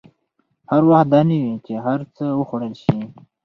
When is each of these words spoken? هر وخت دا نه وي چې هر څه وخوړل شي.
هر 0.71 0.81
وخت 0.89 1.07
دا 1.13 1.21
نه 1.29 1.37
وي 1.43 1.53
چې 1.65 1.73
هر 1.85 1.99
څه 2.15 2.25
وخوړل 2.39 2.73
شي. 2.83 2.97